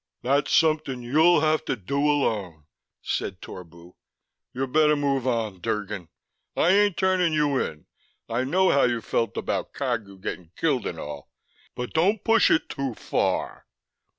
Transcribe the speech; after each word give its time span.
"That's 0.23 0.51
something 0.51 1.03
you'll 1.03 1.41
have 1.41 1.63
to 1.65 1.75
do 1.75 1.99
alone," 2.09 2.63
said 3.03 3.39
Torbu. 3.39 3.93
"You 4.51 4.65
better 4.65 4.95
move 4.95 5.27
on, 5.27 5.61
Drgon. 5.61 6.07
I 6.57 6.69
ain't 6.71 6.97
turnin' 6.97 7.33
you 7.33 7.59
in; 7.61 7.85
I 8.27 8.43
know 8.43 8.71
how 8.71 8.81
you 8.85 9.01
felt 9.01 9.37
about 9.37 9.73
Cagu 9.75 10.17
gettin' 10.19 10.53
killed 10.57 10.87
and 10.87 10.97
all 10.97 11.29
but 11.75 11.93
don't 11.93 12.23
push 12.23 12.49
it 12.49 12.67
too 12.67 12.95
far." 12.95 13.67